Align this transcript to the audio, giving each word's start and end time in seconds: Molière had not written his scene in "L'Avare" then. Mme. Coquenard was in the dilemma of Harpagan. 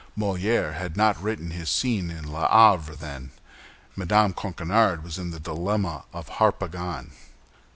Molière 0.17 0.73
had 0.73 0.97
not 0.97 1.21
written 1.21 1.51
his 1.51 1.69
scene 1.69 2.09
in 2.09 2.25
"L'Avare" 2.27 2.95
then. 2.97 3.29
Mme. 3.95 4.33
Coquenard 4.33 5.03
was 5.03 5.19
in 5.19 5.29
the 5.29 5.39
dilemma 5.39 6.05
of 6.11 6.27
Harpagan. 6.39 7.11